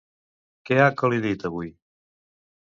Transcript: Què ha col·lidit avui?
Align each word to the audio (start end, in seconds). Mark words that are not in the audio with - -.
Què 0.69 0.79
ha 0.85 0.95
col·lidit 1.01 1.45
avui? 1.51 1.71